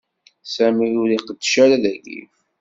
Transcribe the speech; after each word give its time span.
Sami 0.53 0.87
ur 1.03 1.09
iqeddec 1.11 1.53
ara 1.63 1.77
dagi. 1.83 2.21